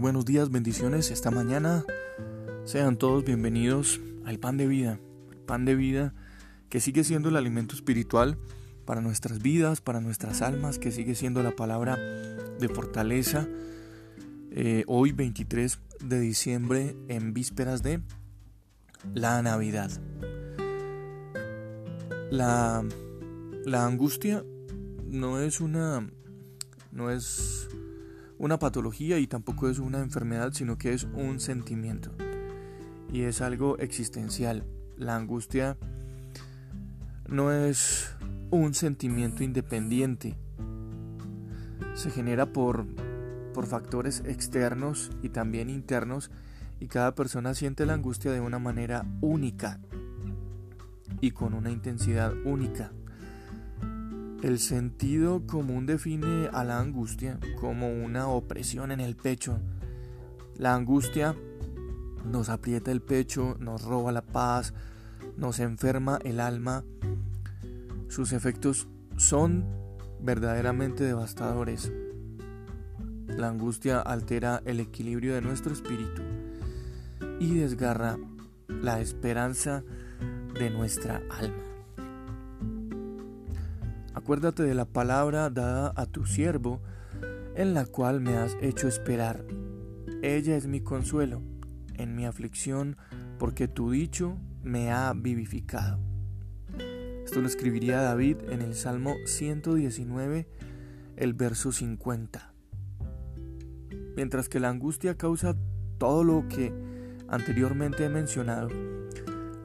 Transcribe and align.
buenos 0.00 0.24
días, 0.24 0.50
bendiciones 0.50 1.10
esta 1.10 1.30
mañana. 1.30 1.84
Sean 2.64 2.96
todos 2.96 3.22
bienvenidos 3.22 4.00
al 4.24 4.38
pan 4.38 4.56
de 4.56 4.66
vida, 4.66 4.98
pan 5.46 5.66
de 5.66 5.74
vida 5.74 6.14
que 6.70 6.80
sigue 6.80 7.04
siendo 7.04 7.28
el 7.28 7.36
alimento 7.36 7.74
espiritual 7.74 8.38
para 8.86 9.02
nuestras 9.02 9.42
vidas, 9.42 9.82
para 9.82 10.00
nuestras 10.00 10.40
almas, 10.40 10.78
que 10.78 10.90
sigue 10.90 11.14
siendo 11.14 11.42
la 11.42 11.54
palabra 11.54 11.96
de 11.96 12.68
fortaleza. 12.70 13.46
Eh, 14.52 14.84
hoy 14.86 15.12
23 15.12 15.78
de 16.02 16.18
diciembre 16.18 16.96
en 17.08 17.34
vísperas 17.34 17.82
de 17.82 18.00
la 19.12 19.42
Navidad. 19.42 19.90
La, 22.30 22.82
la 23.66 23.84
angustia 23.84 24.44
no 25.04 25.40
es 25.40 25.60
una 25.60 26.08
no 26.90 27.10
es 27.10 27.68
una 28.40 28.58
patología 28.58 29.18
y 29.18 29.26
tampoco 29.26 29.68
es 29.68 29.78
una 29.78 29.98
enfermedad, 29.98 30.54
sino 30.54 30.78
que 30.78 30.94
es 30.94 31.04
un 31.12 31.40
sentimiento. 31.40 32.10
Y 33.12 33.22
es 33.22 33.42
algo 33.42 33.76
existencial. 33.78 34.64
La 34.96 35.14
angustia 35.14 35.76
no 37.28 37.52
es 37.52 38.16
un 38.50 38.72
sentimiento 38.72 39.44
independiente. 39.44 40.38
Se 41.92 42.10
genera 42.10 42.50
por, 42.50 42.86
por 43.52 43.66
factores 43.66 44.22
externos 44.24 45.10
y 45.22 45.28
también 45.28 45.68
internos 45.68 46.30
y 46.80 46.86
cada 46.86 47.14
persona 47.14 47.52
siente 47.52 47.84
la 47.84 47.92
angustia 47.92 48.32
de 48.32 48.40
una 48.40 48.58
manera 48.58 49.04
única 49.20 49.80
y 51.20 51.32
con 51.32 51.52
una 51.52 51.70
intensidad 51.70 52.32
única. 52.46 52.90
El 54.42 54.58
sentido 54.58 55.46
común 55.46 55.84
define 55.84 56.48
a 56.50 56.64
la 56.64 56.80
angustia 56.80 57.38
como 57.60 57.92
una 57.92 58.26
opresión 58.26 58.90
en 58.90 59.00
el 59.00 59.14
pecho. 59.14 59.58
La 60.56 60.74
angustia 60.74 61.36
nos 62.24 62.48
aprieta 62.48 62.90
el 62.90 63.02
pecho, 63.02 63.56
nos 63.60 63.82
roba 63.82 64.12
la 64.12 64.22
paz, 64.22 64.72
nos 65.36 65.60
enferma 65.60 66.18
el 66.24 66.40
alma. 66.40 66.84
Sus 68.08 68.32
efectos 68.32 68.88
son 69.18 69.66
verdaderamente 70.22 71.04
devastadores. 71.04 71.92
La 73.28 73.48
angustia 73.48 74.00
altera 74.00 74.62
el 74.64 74.80
equilibrio 74.80 75.34
de 75.34 75.42
nuestro 75.42 75.74
espíritu 75.74 76.22
y 77.40 77.58
desgarra 77.58 78.18
la 78.68 79.00
esperanza 79.00 79.84
de 80.54 80.70
nuestra 80.70 81.20
alma. 81.30 81.69
Acuérdate 84.20 84.64
de 84.64 84.74
la 84.74 84.84
palabra 84.84 85.48
dada 85.48 85.94
a 85.96 86.04
tu 86.04 86.26
siervo, 86.26 86.82
en 87.54 87.72
la 87.72 87.86
cual 87.86 88.20
me 88.20 88.36
has 88.36 88.54
hecho 88.60 88.86
esperar. 88.86 89.46
Ella 90.20 90.56
es 90.56 90.66
mi 90.66 90.82
consuelo 90.82 91.40
en 91.94 92.14
mi 92.14 92.26
aflicción, 92.26 92.98
porque 93.38 93.66
tu 93.66 93.90
dicho 93.90 94.36
me 94.62 94.92
ha 94.92 95.10
vivificado. 95.14 95.98
Esto 97.24 97.40
lo 97.40 97.46
escribiría 97.46 98.02
David 98.02 98.36
en 98.50 98.60
el 98.60 98.74
Salmo 98.74 99.14
119, 99.24 100.46
el 101.16 101.32
verso 101.32 101.72
50. 101.72 102.52
Mientras 104.16 104.50
que 104.50 104.60
la 104.60 104.68
angustia 104.68 105.16
causa 105.16 105.56
todo 105.96 106.24
lo 106.24 106.46
que 106.46 106.74
anteriormente 107.26 108.04
he 108.04 108.10
mencionado, 108.10 108.68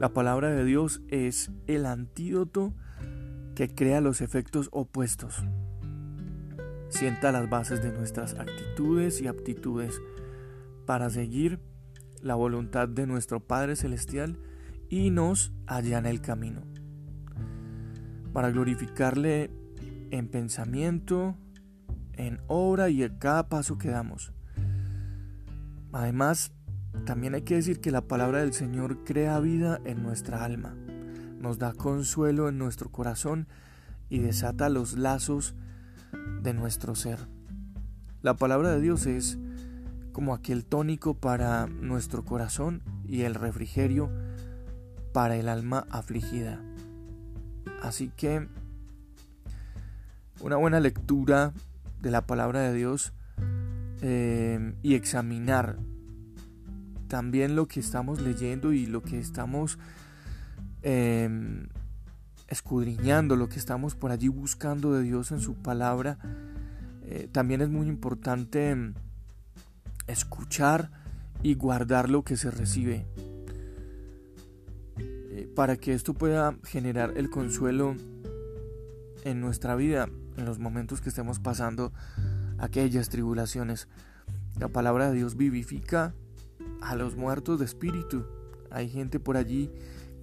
la 0.00 0.14
palabra 0.14 0.48
de 0.48 0.64
Dios 0.64 1.02
es 1.08 1.50
el 1.66 1.84
antídoto 1.84 2.72
que 3.56 3.74
crea 3.74 4.02
los 4.02 4.20
efectos 4.20 4.68
opuestos. 4.70 5.42
Sienta 6.90 7.32
las 7.32 7.48
bases 7.48 7.82
de 7.82 7.90
nuestras 7.90 8.34
actitudes 8.34 9.20
y 9.22 9.26
aptitudes 9.26 10.00
para 10.84 11.08
seguir 11.08 11.58
la 12.20 12.34
voluntad 12.34 12.86
de 12.86 13.06
nuestro 13.06 13.40
Padre 13.40 13.74
Celestial 13.74 14.38
y 14.90 15.10
nos 15.10 15.54
allana 15.66 16.10
el 16.10 16.20
camino. 16.20 16.62
Para 18.34 18.50
glorificarle 18.50 19.50
en 20.10 20.28
pensamiento, 20.28 21.34
en 22.12 22.40
obra 22.48 22.90
y 22.90 23.02
en 23.02 23.16
cada 23.16 23.48
paso 23.48 23.78
que 23.78 23.88
damos. 23.88 24.34
Además, 25.92 26.52
también 27.06 27.34
hay 27.34 27.42
que 27.42 27.54
decir 27.54 27.80
que 27.80 27.90
la 27.90 28.02
palabra 28.02 28.40
del 28.40 28.52
Señor 28.52 29.02
crea 29.04 29.40
vida 29.40 29.80
en 29.86 30.02
nuestra 30.02 30.44
alma 30.44 30.76
nos 31.38 31.58
da 31.58 31.72
consuelo 31.72 32.48
en 32.48 32.58
nuestro 32.58 32.90
corazón 32.90 33.46
y 34.08 34.18
desata 34.18 34.68
los 34.68 34.96
lazos 34.96 35.54
de 36.42 36.54
nuestro 36.54 36.94
ser. 36.94 37.28
La 38.22 38.34
palabra 38.34 38.70
de 38.70 38.80
Dios 38.80 39.06
es 39.06 39.38
como 40.12 40.34
aquel 40.34 40.64
tónico 40.64 41.14
para 41.14 41.66
nuestro 41.66 42.24
corazón 42.24 42.82
y 43.04 43.22
el 43.22 43.34
refrigerio 43.34 44.10
para 45.12 45.36
el 45.36 45.48
alma 45.48 45.86
afligida. 45.90 46.60
Así 47.82 48.10
que 48.16 48.48
una 50.40 50.56
buena 50.56 50.80
lectura 50.80 51.52
de 52.00 52.10
la 52.10 52.26
palabra 52.26 52.60
de 52.60 52.74
Dios 52.74 53.12
eh, 54.02 54.74
y 54.82 54.94
examinar 54.94 55.78
también 57.08 57.56
lo 57.56 57.66
que 57.66 57.80
estamos 57.80 58.20
leyendo 58.20 58.72
y 58.72 58.86
lo 58.86 59.02
que 59.02 59.18
estamos 59.18 59.78
Em, 60.88 61.66
escudriñando 62.46 63.34
lo 63.34 63.48
que 63.48 63.58
estamos 63.58 63.96
por 63.96 64.12
allí 64.12 64.28
buscando 64.28 64.92
de 64.92 65.02
Dios 65.02 65.32
en 65.32 65.40
su 65.40 65.56
palabra, 65.56 66.16
eh, 67.02 67.28
también 67.32 67.60
es 67.60 67.68
muy 67.68 67.88
importante 67.88 68.70
em, 68.70 68.94
escuchar 70.06 70.92
y 71.42 71.54
guardar 71.54 72.08
lo 72.08 72.22
que 72.22 72.36
se 72.36 72.52
recibe. 72.52 73.04
Eh, 74.96 75.50
para 75.56 75.76
que 75.76 75.92
esto 75.92 76.14
pueda 76.14 76.56
generar 76.62 77.14
el 77.16 77.30
consuelo 77.30 77.96
en 79.24 79.40
nuestra 79.40 79.74
vida, 79.74 80.08
en 80.36 80.44
los 80.44 80.60
momentos 80.60 81.00
que 81.00 81.08
estemos 81.08 81.40
pasando 81.40 81.92
aquellas 82.58 83.08
tribulaciones. 83.08 83.88
La 84.60 84.68
palabra 84.68 85.10
de 85.10 85.16
Dios 85.16 85.36
vivifica 85.36 86.14
a 86.80 86.94
los 86.94 87.16
muertos 87.16 87.58
de 87.58 87.64
espíritu. 87.64 88.24
Hay 88.70 88.88
gente 88.88 89.18
por 89.18 89.36
allí 89.36 89.68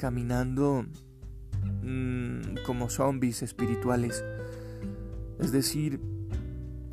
caminando 0.03 0.85
mm, 1.81 2.57
como 2.65 2.89
zombies 2.89 3.41
espirituales. 3.41 4.21
Es 5.39 5.53
decir, 5.53 6.01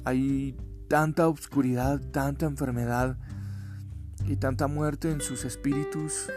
hay 0.05 0.57
tanta 0.87 1.27
obscuridad, 1.27 2.01
tanta 2.13 2.47
enfermedad 2.47 3.19
y 4.29 4.37
tanta 4.37 4.69
muerte 4.69 5.11
en 5.11 5.21
sus 5.21 5.45
espíritus, 5.45 6.31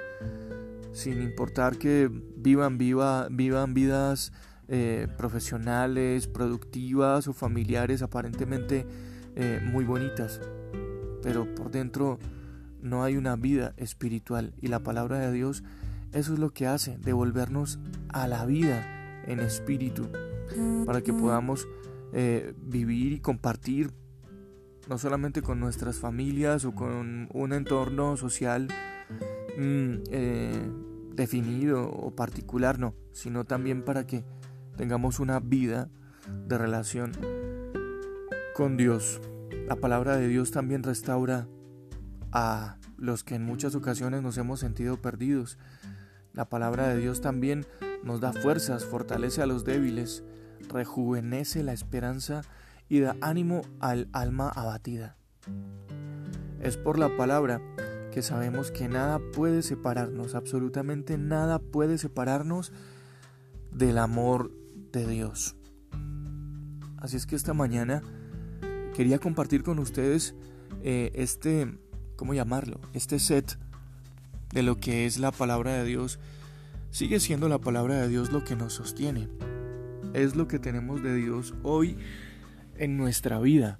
sin 0.94 1.22
importar 1.22 1.78
que 1.78 2.09
vivan, 2.38 2.79
viva, 2.79 3.28
vivan 3.29 3.75
vidas 3.75 4.34
eh, 4.67 5.07
profesionales, 5.16 6.25
productivas 6.25 7.28
o 7.28 7.34
familiares 7.34 8.01
aparentemente 8.01 8.88
eh, 9.35 9.61
muy 9.63 9.85
bonitas, 9.85 10.41
pero 11.22 11.53
por 11.53 11.69
dentro 11.69 12.17
no 12.81 13.03
hay 13.03 13.16
una 13.16 13.35
vida 13.35 13.75
espiritual 13.78 14.55
y 14.59 14.69
la 14.69 14.79
palabra 14.79 15.19
de 15.19 15.31
Dios 15.31 15.63
eso 16.13 16.34
es 16.34 16.40
lo 16.40 16.51
que 16.51 16.68
hace, 16.68 16.97
devolvernos 17.00 17.79
a 18.09 18.28
la 18.28 18.46
vida 18.46 19.24
en 19.25 19.40
espíritu, 19.40 20.09
para 20.85 21.01
que 21.01 21.13
podamos 21.13 21.68
eh, 22.13 22.53
vivir 22.62 23.13
y 23.13 23.19
compartir 23.19 23.91
no 24.88 24.97
solamente 24.97 25.41
con 25.41 25.59
nuestras 25.59 25.97
familias 25.97 26.66
o 26.66 26.75
con 26.75 27.29
un 27.34 27.53
entorno 27.53 28.18
social 28.18 28.68
mm, 29.57 29.94
eh, 30.12 30.72
definido 31.16 31.90
o 31.90 32.16
particular, 32.16 32.79
no, 32.79 32.94
sino 33.11 33.46
también 33.46 33.84
para 33.84 34.05
que 34.05 34.23
tengamos 34.76 35.20
una 35.20 35.40
vida 35.40 35.90
de 36.47 36.58
relación 36.58 37.11
con 38.55 38.78
Dios. 38.78 39.22
La 39.67 39.76
palabra 39.76 40.17
de 40.17 40.28
Dios 40.28 40.52
también 40.52 40.84
restaura 40.84 41.47
a 42.32 42.78
los 42.97 43.23
que 43.23 43.35
en 43.35 43.43
muchas 43.46 43.76
ocasiones 43.76 44.22
nos 44.22 44.38
hemos 44.38 44.59
sentido 44.59 45.02
perdidos 45.02 45.58
la 46.34 46.46
palabra 46.46 46.88
de 46.90 46.97
Dios 46.97 47.22
también 47.22 47.66
nos 48.03 48.20
da 48.20 48.34
fuerzas, 48.34 48.85
fortalece 48.85 49.41
a 49.41 49.46
los 49.46 49.64
débiles, 49.64 50.24
rejuvenece 50.68 51.64
la 51.64 51.74
esperanza 51.74 52.41
y 52.90 53.00
da 53.00 53.16
ánimo 53.22 53.62
al 53.80 54.09
alma 54.14 54.50
abatida. 54.50 55.16
Es 56.59 56.78
por 56.78 56.97
la 56.97 57.16
palabra 57.16 57.62
que 58.12 58.22
sabemos 58.22 58.72
que 58.72 58.88
nada 58.88 59.20
puede 59.34 59.62
separarnos, 59.62 60.35
absolutamente 60.35 61.18
nada 61.18 61.59
puede 61.59 61.97
separarnos 61.97 62.72
del 63.72 63.97
amor 63.97 64.52
de 64.91 65.08
Dios. 65.08 65.56
Así 66.97 67.18
es 67.18 67.26
que 67.26 67.36
esta 67.36 67.53
mañana 67.53 68.02
quería 68.96 69.20
compartir 69.20 69.64
con 69.64 69.79
ustedes 69.79 70.36
eh, 70.84 71.12
este, 71.16 71.78
¿cómo 72.16 72.34
llamarlo? 72.34 72.79
Este 72.94 73.20
set 73.20 73.58
de 74.53 74.64
lo 74.64 74.79
que 74.79 75.05
es 75.05 75.17
la 75.17 75.32
palabra 75.32 75.73
de 75.73 75.84
Dios, 75.84 76.20
sigue 76.91 77.20
siendo 77.20 77.50
la 77.50 77.58
palabra 77.58 78.00
de 78.00 78.08
Dios 78.08 78.32
lo 78.32 78.44
que 78.44 78.55
nos 78.55 78.73
sostiene. 78.73 79.28
Es 80.14 80.35
lo 80.35 80.47
que 80.47 80.59
tenemos 80.59 81.02
de 81.02 81.16
Dios 81.16 81.55
hoy 81.64 81.97
en 82.78 82.97
nuestra 82.97 83.40
vida. 83.40 83.79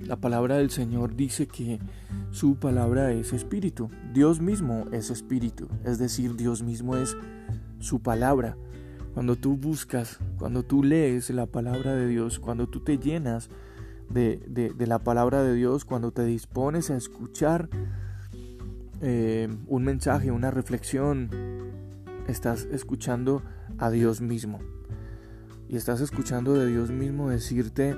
La 0.00 0.16
palabra 0.16 0.56
del 0.56 0.70
Señor 0.70 1.14
dice 1.14 1.46
que 1.46 1.78
su 2.30 2.56
palabra 2.56 3.12
es 3.12 3.32
espíritu. 3.32 3.90
Dios 4.14 4.40
mismo 4.40 4.86
es 4.92 5.10
espíritu. 5.10 5.68
Es 5.84 5.98
decir, 5.98 6.36
Dios 6.36 6.62
mismo 6.62 6.96
es 6.96 7.16
su 7.80 8.00
palabra. 8.00 8.56
Cuando 9.12 9.36
tú 9.36 9.56
buscas, 9.56 10.18
cuando 10.38 10.62
tú 10.62 10.82
lees 10.82 11.28
la 11.30 11.46
palabra 11.46 11.94
de 11.94 12.06
Dios, 12.06 12.38
cuando 12.38 12.66
tú 12.66 12.80
te 12.80 12.98
llenas 12.98 13.50
de, 14.08 14.74
la 14.78 15.00
palabra 15.00 15.42
de 15.42 15.54
Dios, 15.54 15.84
cuando 15.84 16.12
te 16.12 16.24
dispones 16.24 16.90
a 16.90 16.96
escuchar 16.96 17.68
eh, 19.00 19.48
un 19.66 19.84
mensaje, 19.84 20.30
una 20.30 20.50
reflexión, 20.50 21.30
estás 22.26 22.66
escuchando 22.70 23.42
a 23.78 23.90
Dios 23.90 24.20
mismo. 24.20 24.58
Y 25.68 25.76
estás 25.76 26.00
escuchando 26.00 26.54
de 26.54 26.66
Dios 26.66 26.90
mismo 26.90 27.30
decirte, 27.30 27.96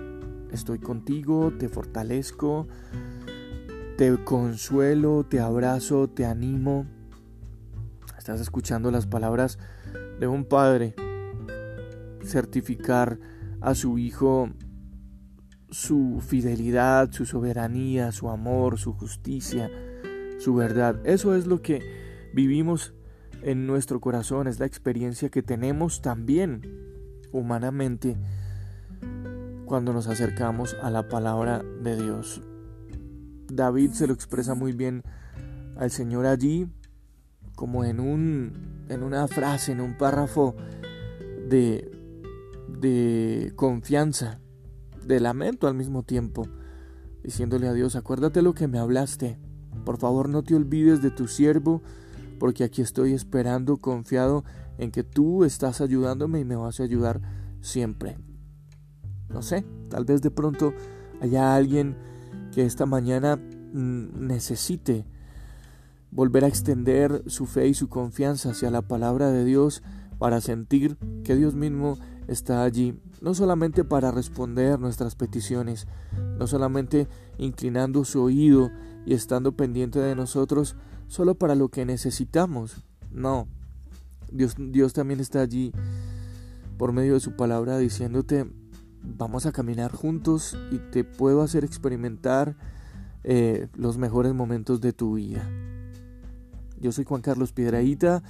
estoy 0.52 0.78
contigo, 0.78 1.52
te 1.58 1.68
fortalezco, 1.68 2.68
te 3.96 4.22
consuelo, 4.24 5.24
te 5.24 5.40
abrazo, 5.40 6.08
te 6.08 6.26
animo. 6.26 6.86
Estás 8.18 8.40
escuchando 8.40 8.90
las 8.90 9.06
palabras 9.06 9.58
de 10.20 10.26
un 10.26 10.44
padre 10.44 10.94
certificar 12.24 13.18
a 13.60 13.74
su 13.74 13.98
hijo 13.98 14.50
su 15.72 16.22
fidelidad, 16.24 17.10
su 17.12 17.24
soberanía, 17.24 18.12
su 18.12 18.28
amor, 18.28 18.78
su 18.78 18.92
justicia, 18.92 19.70
su 20.42 20.54
verdad. 20.54 21.00
Eso 21.04 21.36
es 21.36 21.46
lo 21.46 21.62
que 21.62 21.80
vivimos 22.34 22.94
en 23.42 23.66
nuestro 23.66 24.00
corazón, 24.00 24.48
es 24.48 24.58
la 24.58 24.66
experiencia 24.66 25.28
que 25.28 25.42
tenemos 25.42 26.02
también 26.02 26.62
humanamente 27.30 28.16
cuando 29.66 29.92
nos 29.92 30.08
acercamos 30.08 30.76
a 30.82 30.90
la 30.90 31.08
palabra 31.08 31.62
de 31.82 31.96
Dios. 31.96 32.42
David 33.52 33.92
se 33.92 34.08
lo 34.08 34.14
expresa 34.14 34.54
muy 34.54 34.72
bien 34.72 35.04
al 35.76 35.92
Señor 35.92 36.26
allí, 36.26 36.66
como 37.54 37.84
en, 37.84 38.00
un, 38.00 38.84
en 38.88 39.02
una 39.04 39.28
frase, 39.28 39.72
en 39.72 39.80
un 39.80 39.96
párrafo 39.96 40.56
de, 41.48 41.88
de 42.68 43.52
confianza, 43.54 44.40
de 45.06 45.20
lamento 45.20 45.68
al 45.68 45.74
mismo 45.74 46.02
tiempo, 46.02 46.48
diciéndole 47.22 47.68
a 47.68 47.72
Dios, 47.72 47.94
acuérdate 47.94 48.42
lo 48.42 48.54
que 48.54 48.66
me 48.66 48.78
hablaste, 48.78 49.38
por 49.84 49.98
favor 49.98 50.28
no 50.28 50.42
te 50.42 50.54
olvides 50.54 51.02
de 51.02 51.10
tu 51.10 51.28
siervo, 51.28 51.82
porque 52.38 52.64
aquí 52.64 52.82
estoy 52.82 53.12
esperando 53.12 53.76
confiado 53.76 54.44
en 54.78 54.90
que 54.90 55.04
tú 55.04 55.44
estás 55.44 55.80
ayudándome 55.80 56.40
y 56.40 56.44
me 56.44 56.56
vas 56.56 56.80
a 56.80 56.84
ayudar 56.84 57.20
siempre. 57.60 58.18
No 59.28 59.42
sé, 59.42 59.64
tal 59.88 60.04
vez 60.04 60.22
de 60.22 60.30
pronto 60.30 60.74
haya 61.20 61.54
alguien 61.54 61.96
que 62.52 62.64
esta 62.64 62.86
mañana 62.86 63.36
mm, 63.36 64.26
necesite 64.26 65.06
volver 66.10 66.44
a 66.44 66.48
extender 66.48 67.22
su 67.26 67.46
fe 67.46 67.68
y 67.68 67.74
su 67.74 67.88
confianza 67.88 68.50
hacia 68.50 68.70
la 68.70 68.82
palabra 68.82 69.30
de 69.30 69.44
Dios 69.44 69.82
para 70.18 70.40
sentir 70.40 70.98
que 71.24 71.34
Dios 71.34 71.54
mismo 71.54 71.98
está 72.28 72.62
allí, 72.62 73.00
no 73.20 73.34
solamente 73.34 73.82
para 73.84 74.10
responder 74.10 74.78
nuestras 74.78 75.16
peticiones, 75.16 75.86
no 76.38 76.46
solamente 76.46 77.08
inclinando 77.38 78.04
su 78.04 78.22
oído 78.22 78.70
y 79.04 79.14
estando 79.14 79.52
pendiente 79.52 79.98
de 79.98 80.14
nosotros 80.14 80.76
solo 81.08 81.34
para 81.34 81.54
lo 81.54 81.68
que 81.68 81.84
necesitamos, 81.84 82.84
no, 83.10 83.46
Dios, 84.30 84.54
Dios 84.58 84.92
también 84.92 85.20
está 85.20 85.40
allí 85.40 85.72
por 86.78 86.92
medio 86.92 87.14
de 87.14 87.20
su 87.20 87.36
palabra 87.36 87.78
diciéndote, 87.78 88.46
vamos 89.02 89.46
a 89.46 89.52
caminar 89.52 89.92
juntos 89.92 90.56
y 90.70 90.78
te 90.78 91.04
puedo 91.04 91.42
hacer 91.42 91.64
experimentar 91.64 92.56
eh, 93.24 93.68
los 93.74 93.98
mejores 93.98 94.34
momentos 94.34 94.80
de 94.80 94.92
tu 94.92 95.14
vida. 95.14 95.48
Yo 96.80 96.90
soy 96.90 97.04
Juan 97.04 97.22
Carlos 97.22 97.52
Piedraíta. 97.52 98.24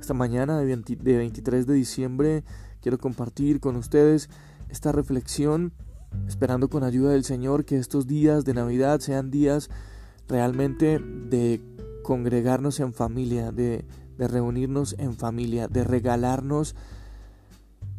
Esta 0.00 0.14
mañana 0.14 0.58
de, 0.58 0.64
23 0.64 1.66
de 1.66 1.74
diciembre 1.74 2.44
quiero 2.80 2.96
compartir 2.96 3.60
con 3.60 3.76
ustedes 3.76 4.30
esta 4.70 4.92
reflexión, 4.92 5.74
esperando 6.26 6.70
con 6.70 6.82
ayuda 6.82 7.10
del 7.10 7.24
Señor 7.24 7.66
que 7.66 7.76
estos 7.76 8.06
días 8.06 8.46
de 8.46 8.54
Navidad 8.54 9.00
sean 9.00 9.30
días 9.30 9.68
realmente 10.30 11.00
de 11.00 11.60
congregarnos 12.02 12.80
en 12.80 12.94
familia, 12.94 13.52
de, 13.52 13.84
reunirnos 14.16 14.94
en 14.98 15.14
familia, 15.14 15.66
de 15.66 15.84
regalarnos 15.84 16.76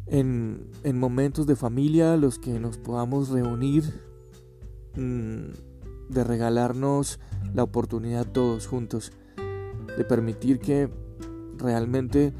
en, 0.06 0.66
en, 0.82 0.98
momentos 0.98 1.46
de 1.46 1.56
familia 1.56 2.16
los 2.16 2.38
que 2.38 2.58
nos 2.58 2.78
podamos 2.78 3.28
reunir, 3.28 3.84
mm, 4.96 6.12
de 6.12 6.24
regalarnos 6.24 7.20
la 7.54 7.62
oportunidad 7.62 8.26
todos 8.26 8.66
juntos 8.66 9.12
de 9.96 10.04
permitir 10.04 10.58
que 10.58 10.90
realmente 11.58 12.32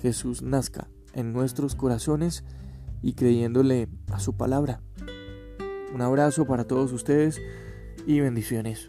Jesús 0.00 0.42
nazca 0.42 0.88
en 1.14 1.32
nuestros 1.32 1.74
corazones 1.74 2.44
y 3.02 3.14
creyéndole 3.14 3.88
a 4.12 4.20
su 4.20 4.36
palabra. 4.36 4.80
Un 5.94 6.02
abrazo 6.02 6.44
para 6.44 6.64
todos 6.64 6.92
ustedes 6.92 7.40
y 8.06 8.20
bendiciones. 8.20 8.88